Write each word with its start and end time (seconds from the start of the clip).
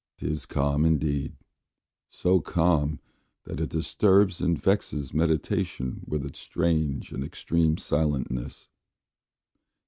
'Tis 0.17 0.47
calm 0.47 0.83
indeed! 0.83 1.35
so 2.09 2.39
calm, 2.39 2.99
that 3.43 3.59
it 3.59 3.69
disturbs 3.69 4.41
And 4.41 4.59
vexes 4.59 5.13
meditation 5.13 6.03
with 6.07 6.25
its 6.25 6.39
strange 6.39 7.11
And 7.11 7.23
extreme 7.23 7.75
silentness. 7.77 8.69